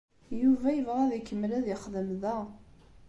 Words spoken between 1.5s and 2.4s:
ad yexdem da.